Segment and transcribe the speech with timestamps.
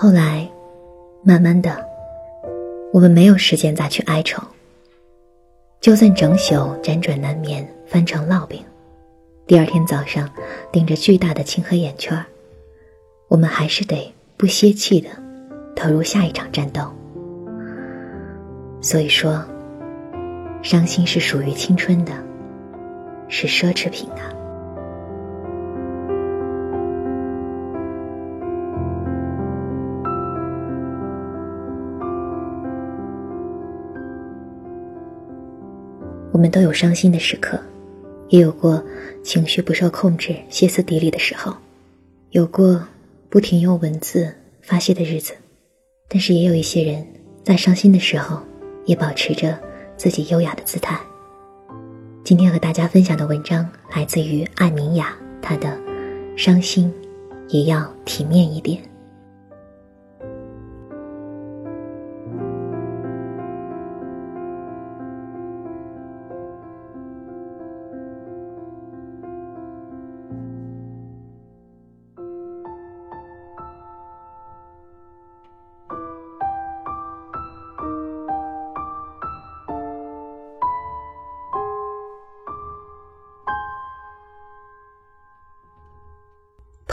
[0.00, 0.48] 后来，
[1.24, 1.76] 慢慢的，
[2.92, 4.40] 我们没有时间再去哀愁。
[5.80, 8.62] 就算整宿辗转难眠，翻成烙饼，
[9.44, 10.30] 第二天早上
[10.70, 12.24] 顶着巨大的青黑眼圈
[13.26, 15.08] 我们还是得不歇气的
[15.74, 16.82] 投入下一场战斗。
[18.80, 19.44] 所以说，
[20.62, 22.12] 伤心是属于青春的，
[23.26, 24.30] 是奢侈品啊。
[36.32, 37.58] 我们都有伤心的时刻，
[38.28, 38.82] 也有过
[39.22, 41.54] 情绪不受控制、歇斯底里的时候，
[42.30, 42.86] 有过
[43.28, 45.32] 不停用文字发泄的日子，
[46.08, 47.06] 但是也有一些人
[47.42, 48.40] 在伤心的时候，
[48.84, 49.58] 也保持着
[49.96, 50.98] 自己优雅的姿态。
[52.24, 55.68] 今天和大家分享的文章来自于艾明雅，她的
[56.36, 56.92] 《伤心
[57.48, 58.78] 也要体面一点》。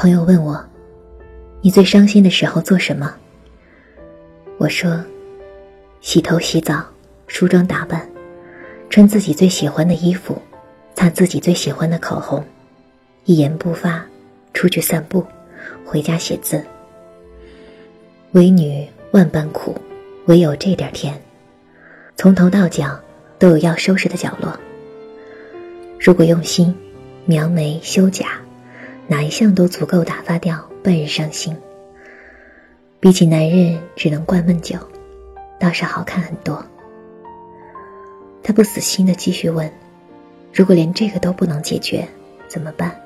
[0.06, 0.64] 朋友问我
[1.64, 3.12] ：“你最伤心的时候做什么？”
[4.60, 5.04] 我说
[6.00, 6.86] ：“洗头、洗澡、
[7.26, 8.08] 梳妆打扮，
[8.88, 10.40] 穿自己最喜欢的衣服，
[10.94, 12.46] 擦自己最喜欢的口红，
[13.24, 14.06] 一言不发
[14.54, 15.26] 出去散步，
[15.84, 16.64] 回家写字。
[18.34, 19.76] 为女万般苦，
[20.28, 21.20] 唯有这点甜，
[22.16, 22.96] 从头到脚
[23.40, 24.56] 都有要收拾的角落。
[26.00, 26.78] 如果用心，
[27.26, 28.40] 描眉修甲。”
[29.08, 31.56] 哪一项都足够打发掉半日伤心。
[33.00, 34.78] 比起男人只能灌闷酒，
[35.60, 36.66] 倒是好看很多。
[38.42, 39.72] 他不死心的继续问
[40.52, 42.08] ：“如果连这个都不能解决，
[42.48, 43.00] 怎么办？”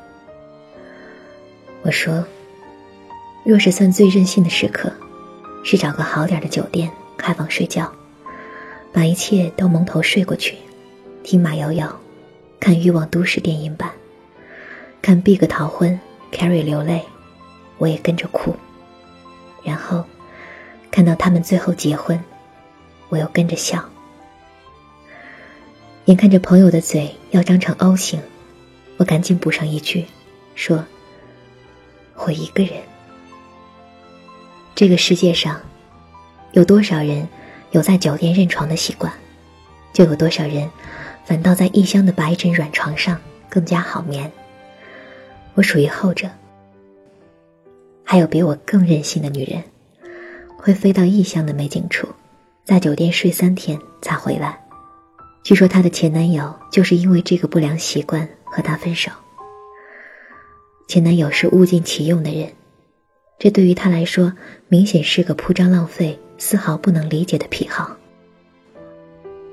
[1.83, 2.25] 我说
[3.43, 4.91] ：“若是算最任性的时刻，
[5.65, 7.91] 是找个好点的酒店开房睡觉，
[8.93, 10.55] 把一切都蒙头睡过去，
[11.23, 11.87] 听马友友，
[12.57, 13.91] 看《欲望都市》电影版。”
[15.09, 15.99] 看 Big 逃婚
[16.31, 17.01] ，Carrie 流泪，
[17.79, 18.55] 我也跟着哭。
[19.63, 20.05] 然后
[20.91, 22.23] 看到他们最后结婚，
[23.09, 23.83] 我又跟着笑。
[26.05, 28.21] 眼看着朋友的嘴要张成 O 型，
[28.97, 30.05] 我赶紧补上一句，
[30.53, 30.85] 说
[32.13, 32.73] ：“我一个人。”
[34.75, 35.59] 这个世界上，
[36.51, 37.27] 有多少人
[37.71, 39.11] 有在酒店认床的习惯，
[39.91, 40.69] 就有多少人
[41.25, 44.31] 反倒在异乡的白枕软床上更加好眠。
[45.59, 46.25] 我属于后者。
[48.01, 49.61] 还有比我更任性的女人，
[50.57, 52.07] 会飞到异乡的美景处，
[52.63, 54.57] 在酒店睡三天才回来。
[55.43, 59.11] 据说她的前男友就是因为这个不良习惯和她分手。
[60.87, 62.49] 前男友是物尽其用的人，
[63.37, 64.31] 这对于她来说
[64.69, 67.93] 明显是个铺张浪费、丝毫不能理解的癖好。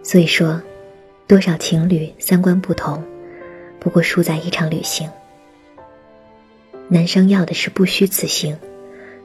[0.04, 0.62] 所以说，
[1.26, 3.02] 多少情侣三观不同，
[3.80, 5.10] 不过输在一场旅行。
[6.88, 8.56] 男生要的是不虚此行，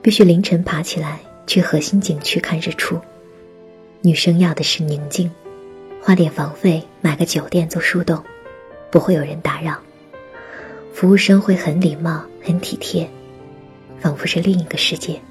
[0.02, 2.98] 必须凌晨爬起来去核心景区看日出；
[4.02, 5.30] 女生要的是宁静，
[6.02, 8.24] 花点房费买个酒店做树洞，
[8.90, 9.78] 不会有人打扰，
[10.92, 13.08] 服务生会很礼貌很体贴，
[14.00, 15.22] 仿佛是另一个世界。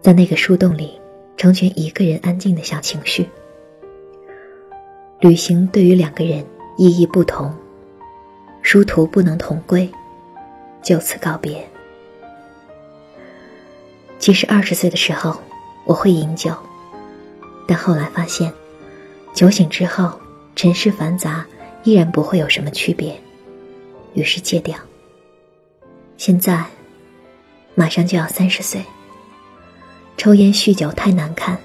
[0.00, 0.98] 在那个树洞里，
[1.36, 3.28] 成全一个人安静的小情绪。
[5.20, 6.42] 旅行对于两个人
[6.78, 7.54] 意义不同，
[8.62, 9.86] 殊途不能同归。
[10.86, 11.68] 就此告别。
[14.20, 15.36] 其实二十岁的时候，
[15.84, 16.54] 我会饮酒，
[17.66, 18.52] 但后来发现，
[19.34, 20.20] 酒醒之后，
[20.54, 21.44] 尘世繁杂
[21.82, 23.20] 依然不会有什么区别，
[24.14, 24.78] 于是戒掉。
[26.16, 26.64] 现在，
[27.74, 28.80] 马上就要三十岁，
[30.16, 31.58] 抽烟酗酒太难看，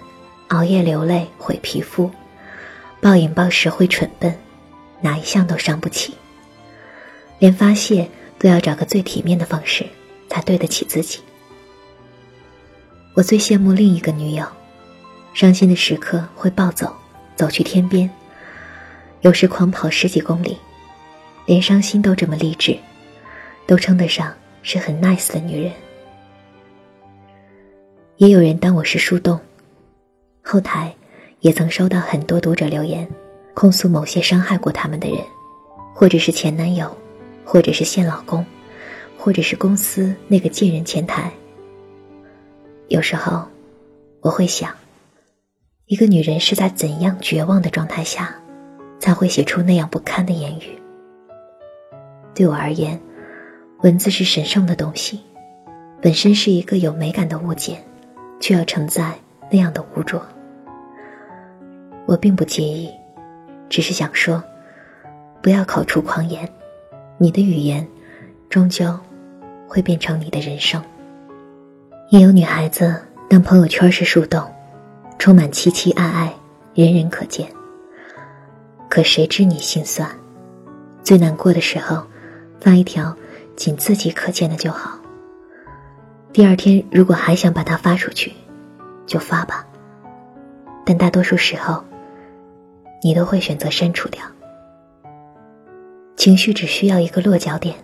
[0.47, 2.09] 熬夜流泪毁皮肤，
[2.99, 4.35] 暴饮暴食会蠢笨，
[4.99, 6.15] 哪一项都伤不起，
[7.37, 8.09] 连发泄。
[8.41, 9.85] 都要找个最体面的方式，
[10.27, 11.19] 才对得起自己。
[13.13, 14.43] 我最羡慕另一个女友，
[15.31, 16.91] 伤心的时刻会暴走，
[17.35, 18.09] 走去天边，
[19.21, 20.57] 有时狂跑十几公里，
[21.45, 22.75] 连伤心都这么励志，
[23.67, 24.33] 都称得上
[24.63, 25.71] 是很 nice 的女人。
[28.17, 29.39] 也有人当我是树洞，
[30.41, 30.91] 后台
[31.41, 33.07] 也曾收到很多读者留言，
[33.53, 35.19] 控诉某些伤害过他们的人，
[35.93, 36.91] 或者是前男友。
[37.51, 38.45] 或者是现老公，
[39.17, 41.29] 或者是公司那个贱人前台。
[42.87, 43.45] 有时候，
[44.21, 44.73] 我会想，
[45.85, 48.33] 一个女人是在怎样绝望的状态下，
[48.99, 50.81] 才会写出那样不堪的言语？
[52.33, 52.97] 对我而言，
[53.79, 55.19] 文字是神圣的东西，
[56.01, 57.83] 本身是一个有美感的物件，
[58.39, 59.13] 却要承载
[59.51, 60.25] 那样的污浊。
[62.05, 62.89] 我并不介意，
[63.67, 64.41] 只是想说，
[65.41, 66.49] 不要口出狂言，
[67.21, 67.87] 你的语言，
[68.49, 68.99] 终究
[69.67, 70.83] 会变成你的人生。
[72.09, 74.43] 也有女孩子，当朋友圈是树洞，
[75.19, 76.33] 充满凄凄爱爱，
[76.73, 77.47] 人人可见。
[78.89, 80.09] 可谁知你心酸，
[81.03, 82.03] 最难过的时候，
[82.59, 83.15] 发一条
[83.55, 84.99] 仅自己可见的就好。
[86.33, 88.33] 第二天如果还想把它发出去，
[89.05, 89.63] 就发吧。
[90.83, 91.83] 但大多数时候，
[93.03, 94.23] 你都会选择删除掉。
[96.21, 97.75] 情绪只需要一个落脚点，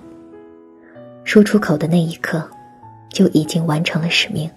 [1.24, 2.48] 说出口的那一刻。
[3.10, 4.48] 就已经完成了使命。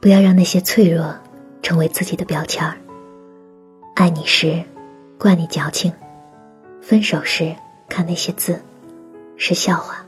[0.00, 1.14] 不要让那些脆弱
[1.62, 2.76] 成为自己的标签儿。
[3.94, 4.60] 爱你时，
[5.16, 5.92] 怪你矫情；
[6.82, 7.54] 分手时，
[7.88, 8.60] 看那些字，
[9.36, 10.04] 是笑话。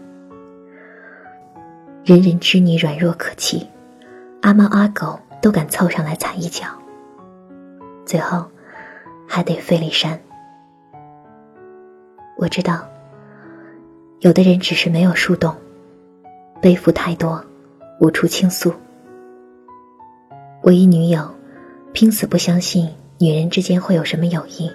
[2.05, 3.69] 人人知你软弱可欺，
[4.43, 6.67] 阿猫阿狗都敢凑上来踩一脚。
[8.05, 8.51] 最后，
[9.29, 10.21] 还得费力删。
[12.41, 12.89] 我知道，
[14.21, 15.55] 有的人只是没有树洞。
[16.59, 17.45] 背负太多，
[18.01, 18.73] 无处倾诉。
[20.63, 21.23] 我一女友，
[21.93, 22.89] 拼死不相信
[23.19, 24.73] 女人之间会有什么友谊。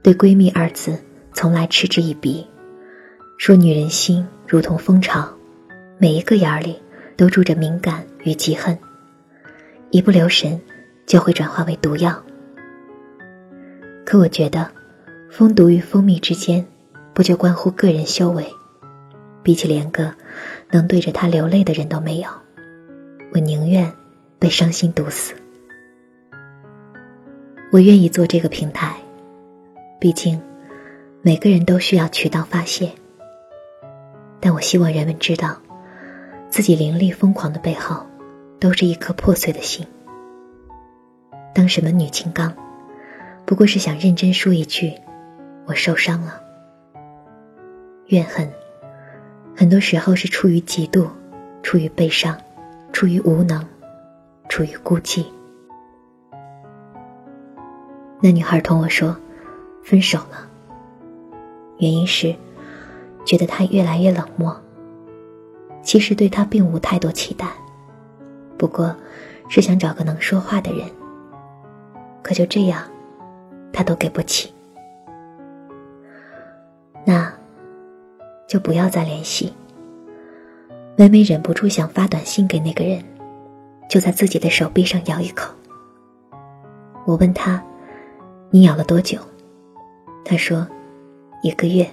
[0.00, 0.96] 对“闺蜜”二字，
[1.32, 2.46] 从来嗤之以鼻，
[3.36, 5.28] 说女人心如同蜂巢，
[5.98, 6.80] 每一个眼儿里
[7.16, 8.78] 都住着敏感与嫉恨，
[9.90, 10.60] 一不留神
[11.04, 12.16] 就会转化为毒药。
[14.06, 14.70] 可我觉得，
[15.36, 16.64] 蜂毒与蜂蜜之间，
[17.12, 18.46] 不就关乎个人修为？
[19.42, 20.14] 比起连个
[20.70, 22.28] 能对着他流泪的人都没有，
[23.32, 23.92] 我宁愿
[24.38, 25.34] 被伤心毒死。
[27.72, 28.94] 我愿意做这个平台，
[29.98, 30.40] 毕竟
[31.20, 32.92] 每个人都需要渠道发泄。
[34.38, 35.60] 但我希望人们知道，
[36.48, 38.06] 自己凌厉疯狂的背后，
[38.60, 39.84] 都是一颗破碎的心。
[41.52, 42.54] 当什么女金刚，
[43.44, 44.92] 不过是想认真说一句
[45.66, 46.40] ：“我受伤了。”
[48.08, 48.50] 怨恨。
[49.56, 51.06] 很多时候是出于嫉妒，
[51.62, 52.36] 出于悲伤，
[52.92, 53.64] 出于无能，
[54.48, 55.24] 出于孤寂。
[58.20, 59.16] 那女孩同我说，
[59.84, 60.48] 分手了。
[61.78, 62.34] 原因是，
[63.24, 64.60] 觉得他越来越冷漠。
[65.82, 67.46] 其实对他并无太多期待，
[68.58, 68.94] 不过，
[69.48, 70.84] 是想找个能说话的人。
[72.22, 72.82] 可就这样，
[73.72, 74.52] 他都给不起。
[77.04, 77.32] 那。
[78.46, 79.52] 就不要再联系。
[80.96, 83.02] 每每忍不住想发短信给那个人，
[83.88, 85.52] 就在自己的手臂上咬一口。
[87.06, 87.60] 我问他
[88.52, 89.18] ：“你咬了多久？”
[90.26, 90.68] 他说
[91.42, 91.88] ：“一个月。”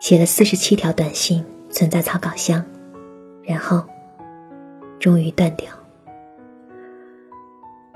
[0.00, 2.62] 写了四十七条短信存在草稿箱，
[3.44, 3.82] 然后
[4.98, 5.72] 终于断掉。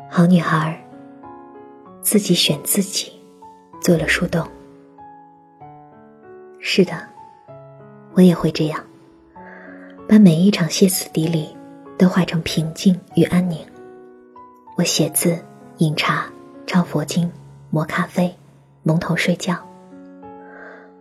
[0.08, 0.82] 好女孩，
[2.02, 3.12] 自己选自己，
[3.82, 4.46] 做了树洞。
[6.62, 6.92] 是的，
[8.12, 8.84] 我也会这样，
[10.06, 11.56] 把每一场歇斯底里
[11.98, 13.58] 都化成平静与安宁。
[14.76, 15.38] 我写字、
[15.78, 16.26] 饮茶、
[16.66, 17.32] 抄佛经、
[17.70, 18.36] 磨咖啡、
[18.82, 19.56] 蒙头睡觉。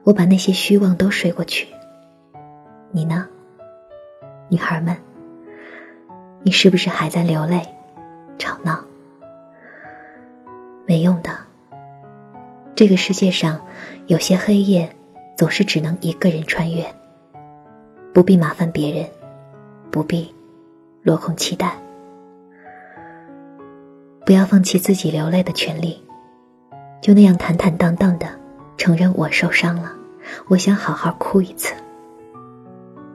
[0.03, 1.67] 我把那些虚妄都睡过去。
[2.91, 3.27] 你呢，
[4.47, 4.95] 女孩们？
[6.41, 7.61] 你是不是还在流泪、
[8.37, 8.79] 吵闹？
[10.85, 11.37] 没用的。
[12.75, 13.59] 这个世界上，
[14.07, 14.95] 有些黑夜。
[15.39, 16.86] 总是只能一个人穿越，
[18.13, 19.10] 不必麻烦别人，
[19.89, 20.36] 不必
[21.01, 21.79] 落空期待，
[24.25, 25.98] 不要放弃自己流泪的权利，
[27.00, 28.27] 就那样坦坦荡荡的
[28.75, 29.93] 承认我受伤了，
[30.50, 31.74] 我想好好哭一次，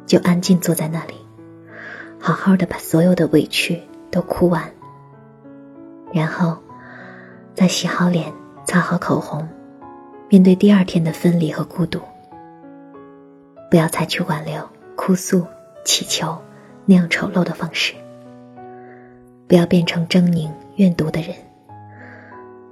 [0.06, 1.12] 就安静坐在那里，
[2.18, 3.78] 好好的把所有的委屈
[4.10, 4.64] 都哭完，
[6.10, 6.56] 然后
[7.52, 8.32] 再洗好脸，
[8.64, 9.46] 擦好口红，
[10.30, 12.00] 面对第二天的分离和孤独。
[13.70, 15.44] 不要采取挽留、哭诉、
[15.84, 16.36] 乞求
[16.86, 17.94] 那样丑陋的方式。
[19.46, 21.36] 不要变成狰狞、怨毒的人，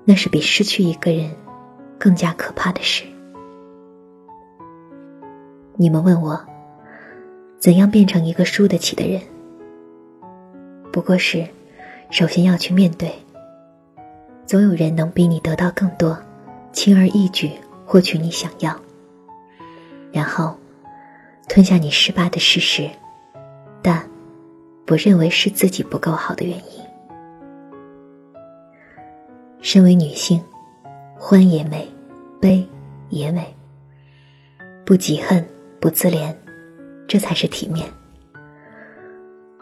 [0.04, 1.30] 那是比失去一个人
[1.98, 3.04] 更加可怕的事。
[5.76, 6.40] 你们问我，
[7.58, 9.20] 怎样变成一个输得起的人？
[10.90, 11.46] 不过是，
[12.10, 13.12] 首先要去面对。
[14.46, 16.18] 总有人能比你得到更多，
[16.72, 17.50] 轻而易举
[17.84, 18.74] 获取你想要，
[20.12, 20.56] 然后。
[21.48, 22.88] 吞下你失败的事实，
[23.82, 24.08] 但
[24.86, 26.82] 不认为是自己不够好的原因。
[29.60, 30.42] 身为女性，
[31.16, 31.88] 欢也美，
[32.40, 32.66] 悲
[33.10, 33.54] 也美。
[34.84, 35.46] 不嫉恨，
[35.80, 36.34] 不自怜，
[37.06, 37.88] 这才是体面。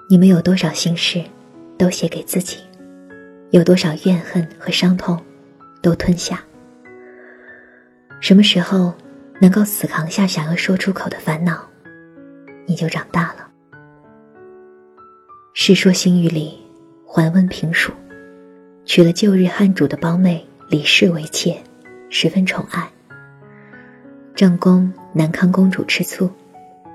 [0.09, 1.23] 你们有多少心事，
[1.77, 2.57] 都写给自己；
[3.51, 5.21] 有多少怨恨和伤痛，
[5.83, 6.43] 都吞下。
[8.21, 8.95] 什么时候
[9.41, 11.69] 能够死扛下想要说出口的烦恼，
[12.71, 13.49] 你就长大了。
[15.53, 16.57] 《世说新语》里，
[17.05, 17.93] 桓温平蜀，
[18.85, 21.61] 娶了旧日汉主的胞妹李氏为妾，
[22.11, 22.89] 十分宠爱。
[24.37, 26.31] 正宫南康公主吃醋，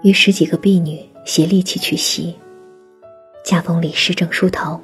[0.02, 2.34] 与十几个婢女协力去娶媳。
[3.44, 4.80] 恰逢李氏正梳头，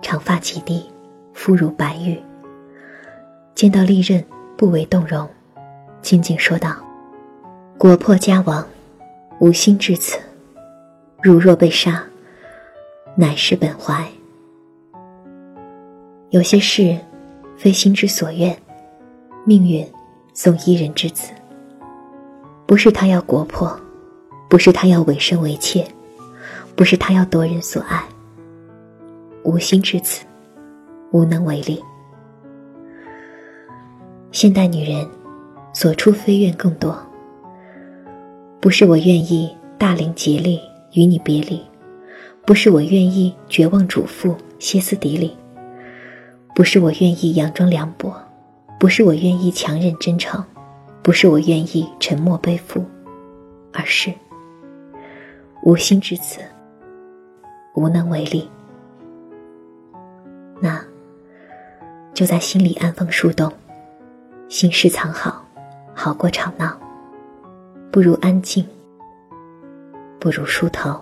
[0.00, 0.90] 长发及地，
[1.34, 2.18] 肤如白玉。
[3.54, 4.24] 见到利刃，
[4.56, 5.28] 不为动容，
[6.00, 6.74] 静静说道
[7.76, 8.66] ：“国破家亡，
[9.40, 10.18] 无心至此。
[11.22, 12.02] 汝若被杀。”
[13.18, 14.06] 乃是本怀。
[16.28, 16.94] 有些事，
[17.56, 18.54] 非心之所愿，
[19.46, 19.88] 命运
[20.34, 21.32] 送一人至此。
[22.66, 23.74] 不是他要国破，
[24.50, 25.82] 不是他要委身为妾，
[26.74, 28.04] 不是他要夺人所爱。
[29.44, 30.26] 无心至此，
[31.10, 31.82] 无能为力。
[34.30, 35.08] 现代女人，
[35.72, 36.94] 所出非愿更多。
[38.60, 40.60] 不是我愿意大龄竭力
[40.92, 41.62] 与你别离。
[42.44, 45.36] 不是我愿意绝望主妇歇斯底里，
[46.54, 48.14] 不是我愿意佯装凉薄，
[48.78, 50.44] 不是我愿意强忍真诚，
[51.02, 52.84] 不是我愿意沉默背负，
[53.72, 54.12] 而是
[55.64, 56.40] 无心至此，
[57.74, 58.48] 无能为力。
[60.60, 60.80] 那
[62.14, 63.52] 就在心里安放树洞，
[64.48, 65.44] 心事藏好，
[65.92, 66.78] 好过吵闹。
[67.96, 68.62] 不如安静，
[70.20, 71.00] 不如梳头。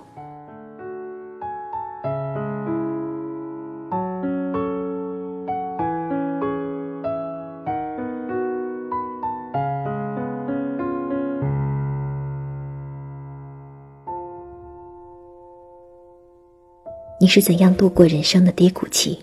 [17.20, 19.18] 你是怎样度过人生的低谷期？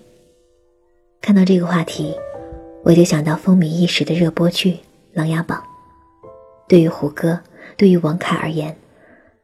[1.21, 2.13] 看到这个话题，
[2.83, 4.73] 我就想到风靡一时的热播剧
[5.13, 5.57] 《琅琊榜》。
[6.67, 7.39] 对于胡歌，
[7.77, 8.75] 对于王凯而言，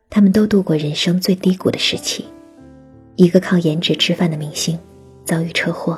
[0.10, 2.26] 他们都度过人生最低谷的时期。
[3.16, 4.78] 一个靠颜值吃饭的明星，
[5.26, 5.98] 遭遇车祸；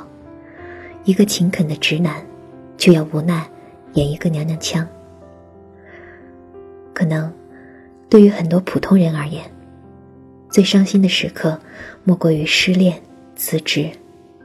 [1.04, 2.24] 一个勤恳的直男，
[2.78, 3.46] 却要无奈
[3.92, 4.86] 演一个娘娘腔。
[6.94, 7.30] 可能，
[8.08, 9.44] 对于很多普通人而言，
[10.48, 11.58] 最伤心的时刻，
[12.04, 13.00] 莫过于失恋、
[13.36, 13.90] 辞职、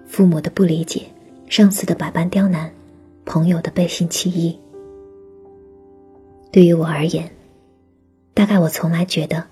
[0.05, 1.03] 父母的不理解、
[1.47, 2.69] 上司的百般刁难、
[3.23, 4.59] 朋友的背信弃义。
[6.51, 7.29] 对于我而言，
[8.35, 9.43] 大概我从来觉得，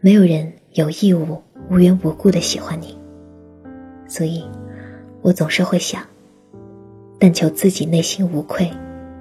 [0.00, 1.40] 没有人有义务
[1.70, 2.98] 无缘无故的喜欢你，
[4.08, 4.44] 所以，
[5.22, 6.02] 我总是会想，
[7.20, 8.68] 但求自己内心无愧，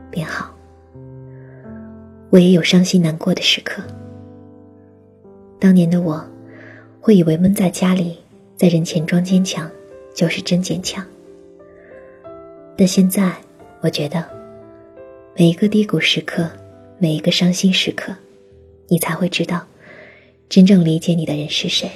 [0.10, 0.52] 便好。
[2.32, 3.84] 我也有伤心难过的时刻。
[5.60, 6.26] 当年的我。
[7.06, 8.18] 会以为闷在家里，
[8.56, 9.70] 在人前装坚强，
[10.16, 11.06] 就是真坚强。
[12.78, 13.36] 但现在，
[13.82, 14.26] 我觉得，
[15.36, 16.50] 每一个低谷时刻，
[17.00, 18.16] 每一个伤心时刻，
[18.88, 19.66] 你才会知道，
[20.50, 21.90] 真正理解你的人是谁，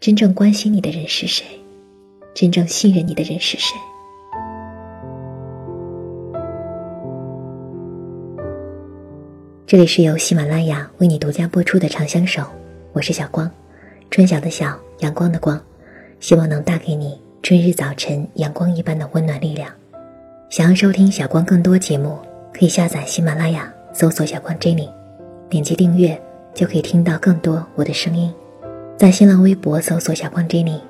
[0.00, 1.44] 真正关心你的人是谁，
[2.34, 3.76] 真正信任你的人是谁。
[9.66, 12.42] 这里是由喜马拉雅为你独家播出的《长相守》，
[12.92, 13.50] 我是小光。
[14.10, 15.60] 春晓的晓，阳光的光，
[16.20, 19.68] 希望能带给你春日早晨阳光一般的温暖力量。
[20.48, 22.16] 想要收听小光更多节目，
[22.54, 24.88] 可以下载喜马拉雅，搜索“小光 Jenny”，
[25.48, 26.20] 点击订阅
[26.54, 28.32] 就可以听到更多我的声音。
[28.96, 30.80] 在新浪微博搜索“小光 Jenny”，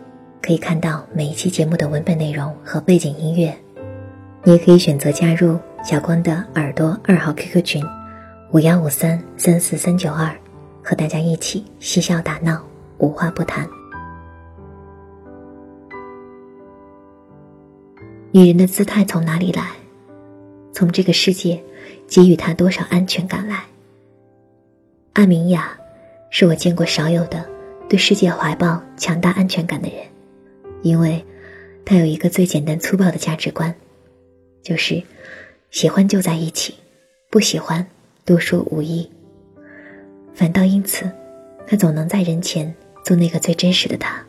[0.40, 3.54] 可以看到每一期节目的文本内容和背景音乐。
[4.44, 7.84] 你也可以选择加入小光的耳朵二号 QQ 群：
[8.52, 10.34] 五幺五三三四三九二，
[10.82, 12.62] 和大家一起嬉笑打闹。
[12.98, 13.68] 无话不谈。
[18.30, 19.72] 女人的姿态从哪里来？
[20.72, 21.62] 从这个世界
[22.08, 23.64] 给予她多少安全感来？
[25.16, 25.74] 安明雅，
[26.28, 27.42] 是我见过少有的
[27.88, 29.96] 对世界怀抱强大安全感的人，
[30.82, 31.24] 因为
[31.86, 33.74] 她有一个最简单粗暴的价值观，
[34.62, 35.02] 就是
[35.70, 36.74] 喜欢就在一起，
[37.30, 37.86] 不喜欢
[38.26, 39.10] 多说无益。
[40.34, 41.10] 反倒因此，
[41.66, 42.74] 她总能在人前。
[43.02, 44.20] 做那个最真实的他。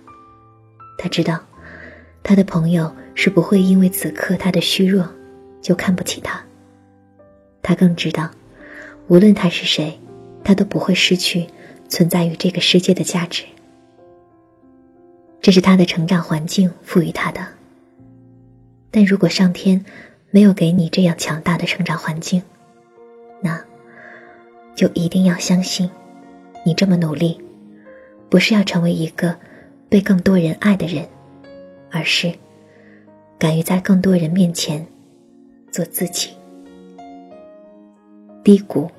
[0.99, 1.43] 他知道，
[2.23, 5.05] 他的朋友是不会因为此刻他的虚弱，
[5.61, 6.39] 就看不起他。
[7.61, 8.29] 他更知道，
[9.07, 9.99] 无论他是谁，
[10.47, 11.45] 他都不会失去
[11.89, 13.43] 存在于这个世界的价值。
[15.41, 17.45] 这是他的成长环境赋予他的。
[18.89, 19.83] 但如果上天
[20.31, 22.41] 没有给你这样强大的成长环境，
[23.41, 23.61] 那，
[24.73, 25.89] 就一定要相信，
[26.65, 27.37] 你这么努力，
[28.29, 29.35] 不是要成为一个
[29.89, 31.05] 被更多人爱的人，
[31.91, 32.33] 而是
[33.37, 34.87] 敢于在更多人面前
[35.73, 36.29] 做自己。
[38.45, 38.89] 低谷，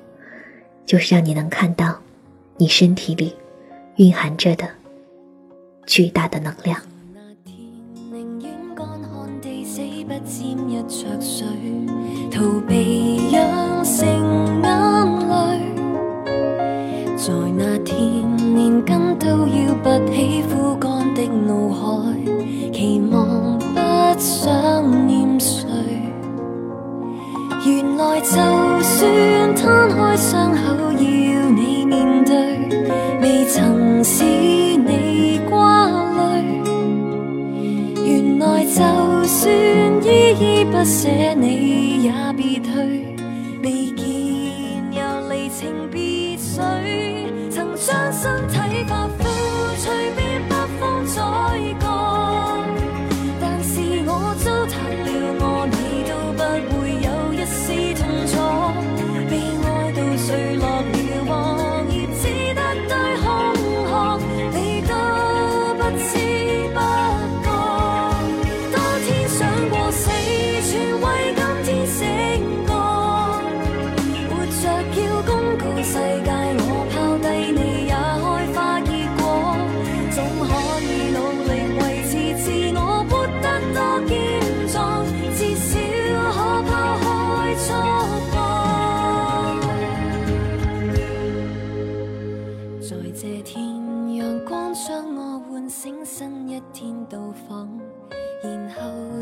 [0.89, 1.99] 就是让你能看到，
[2.57, 3.35] 你身体里
[3.97, 4.67] 蕴含着的
[5.85, 6.81] 巨大的能量。
[17.15, 22.17] 在那天连根都要拔起枯干的脑海，
[22.73, 25.67] 期望不想念谁。
[27.67, 28.68] 原来就
[28.99, 32.35] 算摊开伤口要你面对，
[33.21, 36.43] 未曾使你挂虑。
[38.05, 38.83] 原来就
[39.23, 39.49] 算
[40.03, 42.11] 依依不舍，你也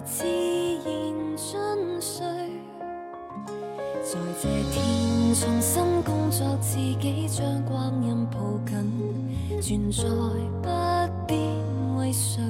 [0.09, 2.25] 自然进睡。
[4.01, 8.79] 在这天重新工作，自己将光阴抱紧，
[9.61, 10.03] 存在
[10.63, 10.69] 不
[11.27, 11.35] 必
[11.99, 12.41] 为谁。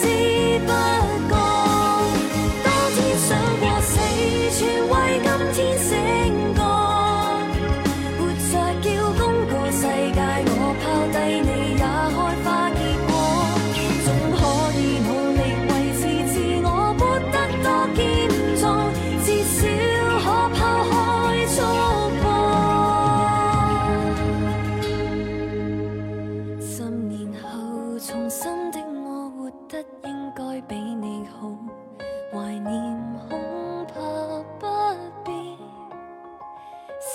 [0.00, 1.21] 知不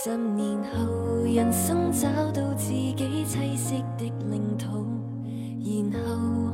[0.08, 4.88] 十年后，人生找到自己栖息的领土，
[5.92, 6.47] 然后